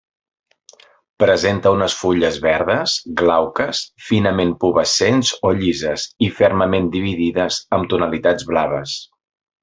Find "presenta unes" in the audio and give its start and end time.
1.23-1.95